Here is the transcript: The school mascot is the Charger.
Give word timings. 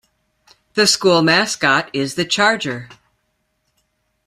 The 0.73 0.87
school 0.87 1.21
mascot 1.21 1.91
is 1.93 2.15
the 2.15 2.25
Charger. 2.25 2.89